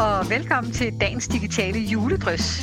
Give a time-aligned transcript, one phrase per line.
[0.00, 2.62] og velkommen til dagens digitale juledrys.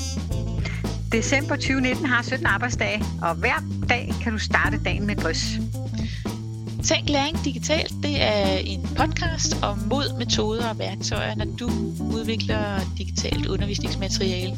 [1.12, 5.46] December 2019 har 17 arbejdsdage, og hver dag kan du starte dagen med drys.
[6.84, 11.70] Tænk læring digitalt, det er en podcast om mod, metoder og værktøjer, når du
[12.14, 14.58] udvikler digitalt undervisningsmateriale.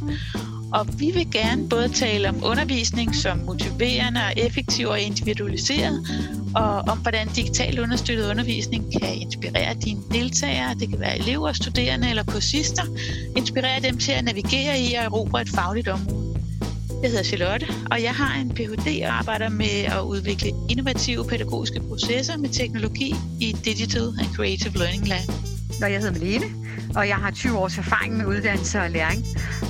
[0.74, 6.08] Og vi vil gerne både tale om undervisning som motiverende og effektiv og individualiseret,
[6.56, 12.10] og om hvordan digital understøttet undervisning kan inspirere dine deltagere, det kan være elever, studerende
[12.10, 12.84] eller kursister,
[13.38, 16.30] inspirere dem til at navigere i og erobre et fagligt område.
[17.02, 19.02] Jeg hedder Charlotte, og jeg har en Ph.D.
[19.06, 25.08] og arbejder med at udvikle innovative pædagogiske processer med teknologi i Digital and Creative Learning
[25.08, 25.49] Lab.
[25.84, 26.46] Og jeg hedder Malene,
[26.96, 29.22] og jeg har 20 års erfaring med uddannelse og læring,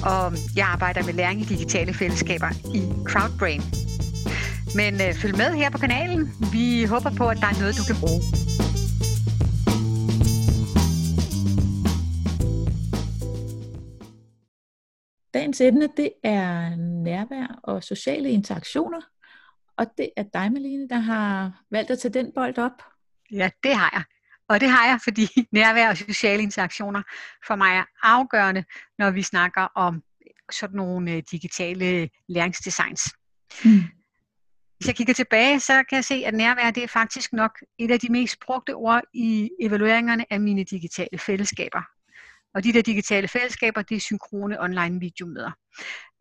[0.06, 3.62] og jeg arbejder med læring i digitale fællesskaber i Crowdbrain.
[4.76, 6.22] Men øh, følg med her på kanalen.
[6.52, 8.22] Vi håber på, at der er noget, du kan bruge.
[15.34, 19.02] Dagens emne, det er nærvær og sociale interaktioner.
[19.78, 22.84] Og det er dig, Malene, der har valgt at tage den bold op.
[23.32, 24.04] Ja, det har jeg.
[24.50, 27.02] Og det har jeg, fordi nærvær og sociale interaktioner
[27.48, 28.64] for mig er afgørende,
[28.98, 30.04] når vi snakker om
[30.52, 33.02] sådan nogle øh, digitale læringsdesigns.
[33.66, 33.82] Mm.
[34.78, 37.92] Hvis jeg kigger tilbage, så kan jeg se, at nærvær det er faktisk nok et
[37.92, 41.82] af de mest brugte ord i evalueringerne af mine digitale fællesskaber.
[42.54, 45.52] Og de der digitale fællesskaber, det er synkrone online videomøder.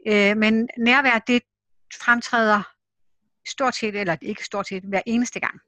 [0.09, 1.43] Øh, men nærvær, det
[2.03, 2.63] fremtræder
[3.49, 5.61] stort set, eller ikke stort set, hver eneste gang.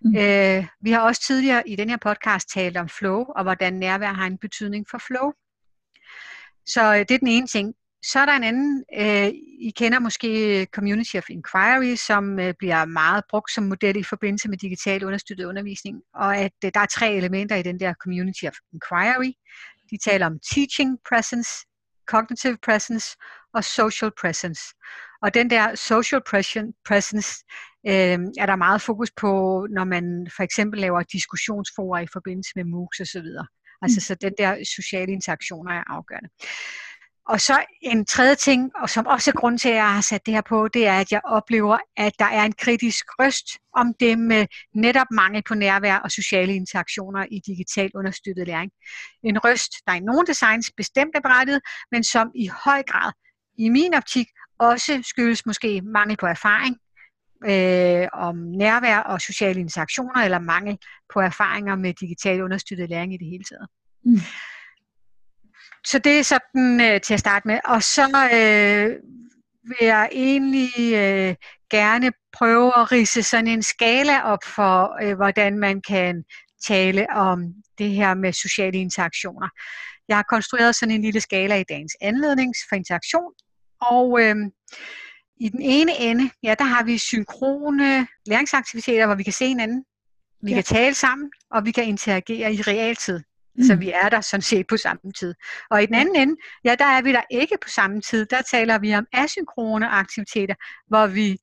[0.00, 0.16] Mm.
[0.16, 4.12] Øh, vi har også tidligere i den her podcast talt om flow, og hvordan nærvær
[4.12, 5.32] har en betydning for flow.
[6.66, 7.74] Så øh, det er den ene ting.
[8.06, 9.28] Så er der en anden, øh,
[9.60, 14.48] I kender måske Community of Inquiry, som øh, bliver meget brugt som model i forbindelse
[14.48, 18.44] med digital understøttet undervisning, og at øh, der er tre elementer i den der Community
[18.44, 19.32] of Inquiry.
[19.90, 21.50] De taler om teaching presence,
[22.06, 23.16] cognitive presence
[23.54, 24.62] og social presence.
[25.22, 26.20] Og den der social
[26.86, 27.44] presence
[27.88, 32.64] øh, er der meget fokus på, når man for eksempel laver diskussionsforer i forbindelse med
[32.64, 33.26] MOOCs osv.
[33.82, 36.28] Altså så den der sociale interaktioner er afgørende.
[37.28, 40.26] Og så en tredje ting, og som også er grund til, at jeg har sat
[40.26, 43.46] det her på, det er, at jeg oplever, at der er en kritisk røst
[43.76, 48.70] om det med netop mangel på nærvær og sociale interaktioner i digitalt understøttet læring.
[49.22, 51.60] En røst, der i nogle designs bestemt er berettiget,
[51.92, 53.12] men som i høj grad,
[53.58, 54.26] i min optik,
[54.58, 56.76] også skyldes måske mangel på erfaring
[57.44, 60.78] øh, om nærvær og sociale interaktioner, eller mangel
[61.12, 63.68] på erfaringer med digitalt understøttet læring i det hele taget.
[64.04, 64.20] Mm
[65.86, 67.58] så det er sådan øh, til at starte med.
[67.64, 68.96] Og så øh,
[69.62, 71.34] vil jeg egentlig øh,
[71.70, 76.24] gerne prøve at rise sådan en skala op for, øh, hvordan man kan
[76.66, 79.48] tale om det her med sociale interaktioner.
[80.08, 83.32] Jeg har konstrueret sådan en lille skala i dagens anledning for interaktion,
[83.80, 84.36] og øh,
[85.40, 89.84] i den ene ende, ja, der har vi synkrone læringsaktiviteter, hvor vi kan se hinanden,
[90.42, 90.54] vi ja.
[90.54, 93.20] kan tale sammen, og vi kan interagere i realtid.
[93.56, 93.64] Mm.
[93.64, 95.34] Så vi er der sådan set på samme tid.
[95.70, 98.26] Og i den anden ende, ja, der er vi der ikke på samme tid.
[98.26, 100.54] Der taler vi om asynkrone aktiviteter,
[100.88, 101.36] hvor vi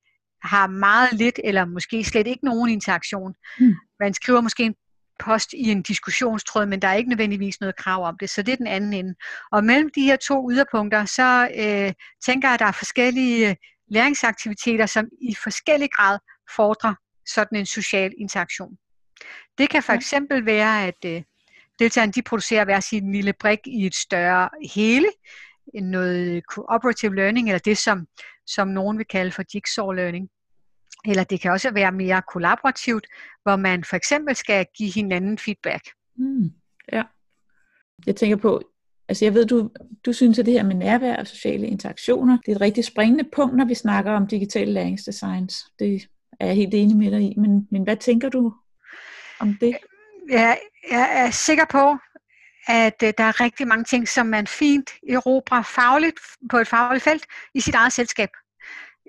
[0.43, 3.33] har meget lidt, eller måske slet ikke nogen interaktion.
[3.59, 3.73] Mm.
[3.99, 4.75] Man skriver måske en
[5.19, 8.51] post i en diskussionstråd, men der er ikke nødvendigvis noget krav om det, så det
[8.51, 9.15] er den anden ende.
[9.51, 11.93] Og mellem de her to yderpunkter, så øh,
[12.25, 13.57] tænker jeg, at der er forskellige
[13.91, 16.19] læringsaktiviteter, som i forskellig grad
[16.55, 18.77] fordrer sådan en social interaktion.
[19.57, 21.23] Det kan for eksempel være, at øh,
[21.79, 25.07] deltagerne de producerer hver sin lille brik i et større hele,
[25.73, 28.07] noget cooperative learning, eller det som,
[28.47, 30.29] som nogen vil kalde for jigsaw learning.
[31.05, 33.07] Eller det kan også være mere kollaborativt,
[33.43, 35.83] hvor man for eksempel skal give hinanden feedback.
[36.15, 36.51] Mm,
[36.91, 37.03] ja.
[38.05, 38.61] Jeg tænker på,
[39.11, 39.69] altså jeg ved, du,
[40.05, 43.23] du synes, at det her med nærvær og sociale interaktioner, det er et rigtig springende
[43.35, 45.55] punkt, når vi snakker om digitale læringsdesigns.
[45.79, 46.07] Det
[46.39, 48.53] er jeg helt enig med dig i, men, men hvad tænker du
[49.39, 49.77] om det?
[50.29, 50.59] jeg,
[50.91, 51.97] jeg er sikker på,
[52.67, 56.19] at øh, der er rigtig mange ting, som man fint erobrer fagligt
[56.49, 58.29] på et fagligt felt i sit eget selskab.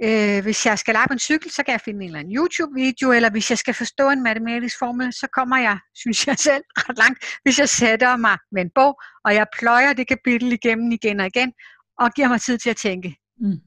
[0.05, 3.13] Uh, hvis jeg skal på en cykel, så kan jeg finde en eller anden YouTube-video,
[3.13, 6.99] eller hvis jeg skal forstå en matematisk formel, så kommer jeg, synes jeg selv, ret
[6.99, 11.21] langt, hvis jeg sætter mig med en bog, og jeg pløjer det kapitel igennem igen
[11.21, 11.53] og igen,
[11.99, 13.17] og giver mig tid til at tænke.
[13.41, 13.61] Mm.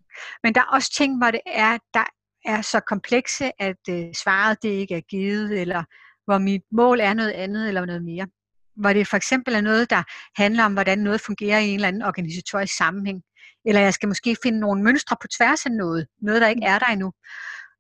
[0.44, 2.06] Men der er også ting, hvor det er, der
[2.46, 5.84] er så komplekse, at uh, svaret det ikke er givet, eller
[6.26, 8.28] hvor mit mål er noget andet eller noget mere.
[8.76, 10.04] Hvor det for eksempel er noget, der
[10.42, 13.22] handler om, hvordan noget fungerer i en eller anden organisatorisk sammenhæng.
[13.66, 16.80] Eller jeg skal måske finde nogle mønstre på tværs af noget, noget der ikke er
[16.80, 17.14] der endnu.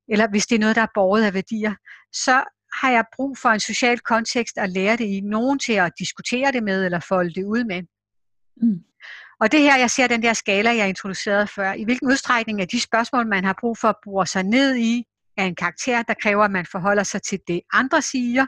[0.09, 1.75] Eller hvis det er noget, der er borget af værdier,
[2.13, 2.43] så
[2.73, 5.21] har jeg brug for en social kontekst at lære det i.
[5.21, 7.83] Nogen til at diskutere det med, eller folde det ud med.
[8.61, 8.79] Mm.
[9.39, 12.65] Og det her, jeg ser den der skala, jeg introducerede før, i hvilken udstrækning er
[12.65, 15.03] de spørgsmål, man har brug for at bruge sig ned i,
[15.37, 18.45] af en karakter, der kræver, at man forholder sig til det, andre siger,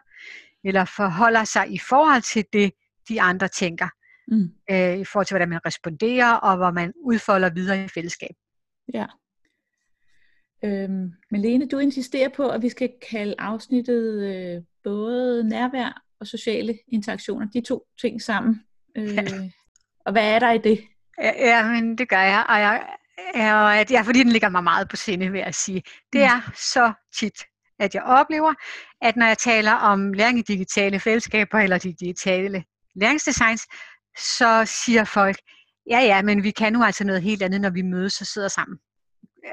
[0.63, 2.72] eller forholder sig i forhold til det,
[3.10, 3.88] de andre tænker,
[4.27, 4.51] mm.
[4.71, 8.35] øh, i forhold til, hvordan man responderer, og hvor man udfolder videre i fællesskab.
[8.94, 9.06] Ja.
[10.65, 16.79] Øhm, Malene, du insisterer på, at vi skal kalde afsnittet øh, både nærvær og sociale
[16.88, 18.63] interaktioner, de to ting sammen.
[18.97, 19.24] Øh, ja.
[20.06, 20.83] Og hvad er der i det?
[21.21, 22.88] Ja, ja men det gør jeg, og jeg
[23.33, 25.81] er, at ja, fordi den ligger mig meget på sinde, vil jeg sige.
[26.13, 26.25] Det mm.
[26.25, 27.44] er så tit,
[27.80, 28.53] at jeg oplever,
[29.01, 32.63] at når jeg taler om læring i digitale fællesskaber eller de digitale
[32.95, 33.68] læringsdesigns,
[34.18, 35.38] så siger folk,
[35.90, 38.48] ja ja, men vi kan nu altså noget helt andet, når vi mødes og sidder
[38.48, 38.78] sammen.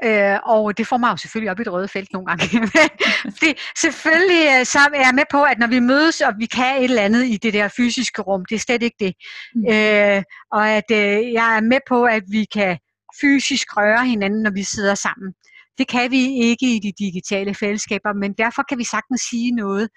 [0.03, 2.67] Øh, og det får mig jo selvfølgelig op i et røde felt nogle gange.
[3.37, 6.77] Fordi selvfølgelig øh, så er jeg med på, at når vi mødes, og vi kan
[6.77, 9.13] et eller andet i det der fysiske rum, det er slet ikke det.
[9.55, 9.73] Mm.
[9.73, 12.77] Øh, og at øh, jeg er med på, at vi kan
[13.21, 15.33] fysisk røre hinanden, når vi sidder sammen.
[15.77, 19.89] Det kan vi ikke i de digitale fællesskaber, men derfor kan vi sagtens sige noget,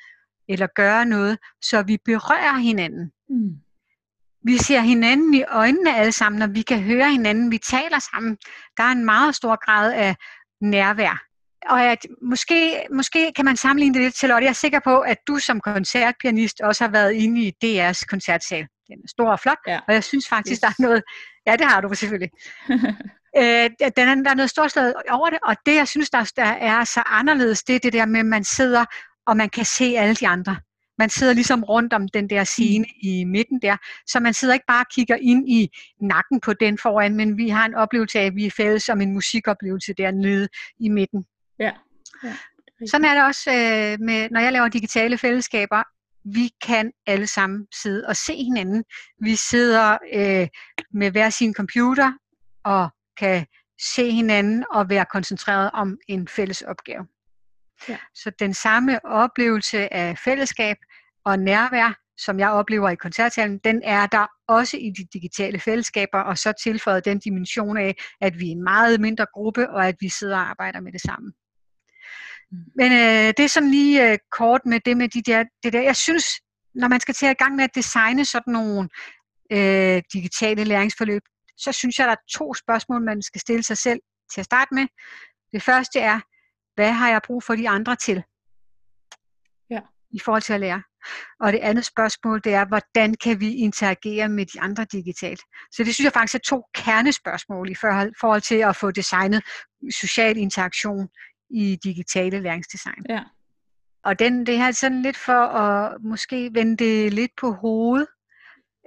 [0.48, 3.10] eller gøre noget, så vi berører hinanden.
[3.28, 3.67] Mm.
[4.44, 8.36] Vi ser hinanden i øjnene alle sammen, og vi kan høre hinanden, vi taler sammen.
[8.76, 10.16] Der er en meget stor grad af
[10.60, 11.24] nærvær.
[11.68, 15.00] Og at måske, måske kan man sammenligne det lidt til, og jeg er sikker på,
[15.00, 18.66] at du som koncertpianist også har været inde i DR's koncertsal.
[18.88, 19.80] Den er stor og flot, ja.
[19.88, 20.60] og jeg synes faktisk, yes.
[20.60, 21.02] der er noget...
[21.46, 22.30] Ja, det har du selvfølgelig.
[23.38, 26.44] øh, den er, der er noget storslaget over det, og det, jeg synes, der, der
[26.44, 28.84] er så anderledes, det er det der med, at man sidder,
[29.26, 30.56] og man kan se alle de andre.
[30.98, 32.98] Man sidder ligesom rundt om den der scene mm.
[33.02, 36.78] i midten der, så man sidder ikke bare og kigger ind i nakken på den
[36.78, 40.48] foran, men vi har en oplevelse af, at vi er fælles om en musikoplevelse dernede
[40.80, 41.24] i midten.
[41.58, 41.72] Ja.
[42.24, 42.36] ja.
[42.86, 45.82] Sådan er det også, øh, med, når jeg laver digitale fællesskaber.
[46.24, 48.84] Vi kan alle sammen sidde og se hinanden.
[49.20, 50.48] Vi sidder øh,
[50.92, 52.12] med hver sin computer
[52.64, 53.46] og kan
[53.80, 57.06] se hinanden og være koncentreret om en fælles opgave.
[57.88, 57.96] Ja.
[58.14, 60.76] Så den samme oplevelse af fællesskab
[61.24, 66.18] og nærvær, som jeg oplever i koncertsalen, den er der også i de digitale fællesskaber,
[66.18, 69.96] og så tilføjet den dimension af, at vi er en meget mindre gruppe, og at
[70.00, 71.32] vi sidder og arbejder med det samme.
[72.50, 72.58] Mm.
[72.76, 75.82] Men øh, det er sådan lige øh, kort med det med de der, det der.
[75.82, 76.24] Jeg synes,
[76.74, 78.88] når man skal til at i gang med at designe sådan nogle
[79.52, 81.22] øh, digitale læringsforløb,
[81.56, 84.00] så synes jeg, der er to spørgsmål, man skal stille sig selv
[84.32, 84.86] til at starte med.
[85.52, 86.20] Det første er,
[86.74, 88.22] hvad har jeg brug for de andre til?
[90.10, 90.82] I forhold til at lære.
[91.40, 95.40] Og det andet spørgsmål, det er, hvordan kan vi interagere med de andre digitalt?
[95.72, 99.42] Så det synes jeg faktisk er to kernespørgsmål i forhold, til at få designet
[100.00, 101.08] social interaktion
[101.50, 103.04] i digitale læringsdesign.
[103.08, 103.22] Ja.
[104.04, 108.06] Og den, det er sådan lidt for at måske vende det lidt på hovedet,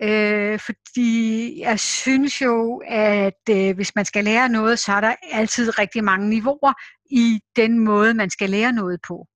[0.04, 5.16] Øh, fordi jeg synes jo, at øh, hvis man skal lære noget, så er der
[5.32, 6.74] altid rigtig mange niveauer
[7.12, 9.28] i den måde, man skal lære noget på.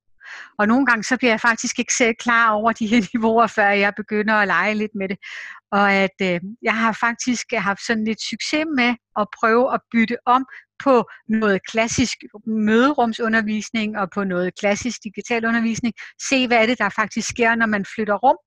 [0.59, 3.67] Og nogle gange så bliver jeg faktisk ikke selv klar over de her niveauer, før
[3.67, 5.17] jeg begynder at lege lidt med det.
[5.71, 10.17] Og at øh, jeg har faktisk haft sådan lidt succes med at prøve at bytte
[10.25, 10.45] om
[10.83, 12.17] på noget klassisk
[12.47, 15.93] møderumsundervisning og på noget klassisk digital undervisning.
[16.29, 18.37] Se, hvad er det, der faktisk sker, når man flytter rum.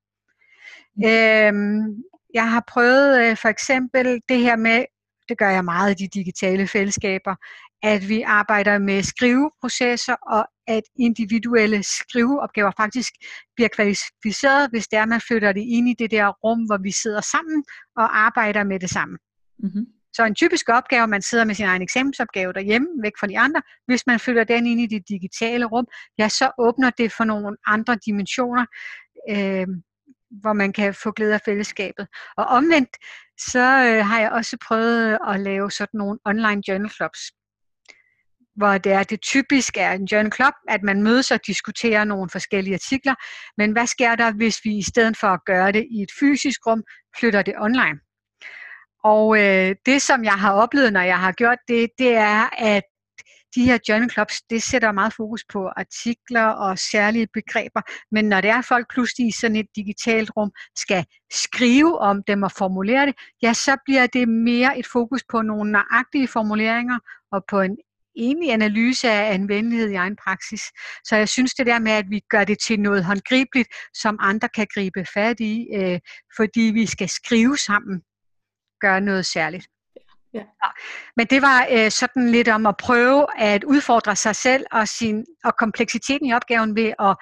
[0.97, 1.05] Mm.
[1.05, 2.03] Øhm,
[2.35, 4.85] jeg har prøvet øh, for eksempel det her med,
[5.29, 7.35] det gør jeg meget i de digitale fællesskaber,
[7.83, 13.13] at vi arbejder med skriveprocesser, og at individuelle skriveopgaver faktisk
[13.57, 16.93] bliver kvalificeret, hvis det er, man flytter det ind i det der rum, hvor vi
[16.93, 17.65] sidder sammen
[17.97, 19.19] og arbejder med det sammen.
[19.59, 19.87] Mm-hmm.
[20.13, 23.63] Så en typisk opgave, man sidder med sin egen eksamensopgave derhjemme, væk fra de andre,
[23.87, 25.87] hvis man flytter den ind i det digitale rum,
[26.19, 28.67] ja, så åbner det for nogle andre dimensioner,
[29.31, 29.67] øh,
[30.41, 32.07] hvor man kan få glæde af fællesskabet.
[32.37, 32.91] Og omvendt,
[33.39, 37.21] så øh, har jeg også prøvet at lave sådan nogle online journal clubs,
[38.59, 42.31] hvor det er det typisk er en journal club, at man mødes og diskuterer nogle
[42.31, 43.15] forskellige artikler,
[43.59, 46.67] men hvad sker der, hvis vi i stedet for at gøre det i et fysisk
[46.67, 46.83] rum,
[47.19, 47.99] flytter det online?
[49.05, 52.83] Og øh, det, som jeg har oplevet, når jeg har gjort det, det er, at
[53.55, 58.41] de her journal clubs, det sætter meget fokus på artikler og særlige begreber, men når
[58.41, 63.07] det er folk pludselig i sådan et digitalt rum skal skrive om dem og formulere
[63.07, 66.99] det, ja, så bliver det mere et fokus på nogle nøjagtige formuleringer
[67.33, 67.77] og på en
[68.19, 70.63] egentlig analyse af anvendelighed i egen praksis.
[71.05, 74.49] Så jeg synes det der med, at vi gør det til noget håndgribeligt, som andre
[74.49, 76.01] kan gribe fat i, øh,
[76.37, 78.03] fordi vi skal skrive sammen,
[78.81, 79.67] gør noget særligt.
[80.35, 80.43] Ja.
[81.17, 85.25] Men det var øh, sådan lidt om at prøve at udfordre sig selv og, sin,
[85.45, 87.17] og kompleksiteten i opgaven ved at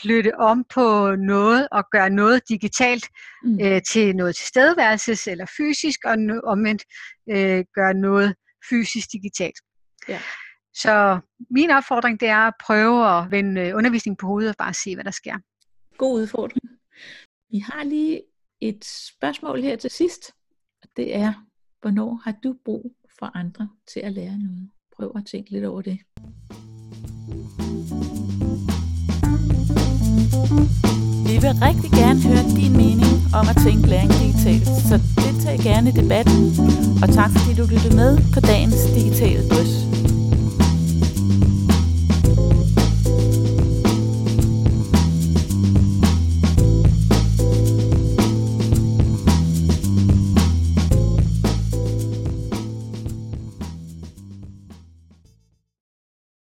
[0.00, 3.08] flytte om på noget og gøre noget digitalt
[3.44, 3.58] mm.
[3.62, 6.84] øh, til noget tilstedeværelses eller fysisk, og no, omvendt
[7.30, 8.34] øh, gøre noget
[8.70, 9.56] fysisk digitalt.
[10.08, 10.20] Ja.
[10.74, 11.20] Så
[11.50, 15.04] min opfordring det er at prøve at vende undervisning på hovedet og bare se, hvad
[15.04, 15.36] der sker.
[15.98, 16.64] God udfordring.
[17.50, 18.22] Vi har lige
[18.60, 20.32] et spørgsmål her til sidst.
[20.96, 21.32] Det er,
[21.80, 24.70] hvornår har du brug for andre til at lære noget?
[24.96, 25.98] Prøv at tænke lidt over det.
[31.30, 35.88] Vi vil rigtig gerne høre din mening om at tænke læring digitalt, så deltag gerne
[35.90, 36.40] i debatten.
[37.02, 39.93] Og tak fordi du lyttede med på dagens digitale drøs.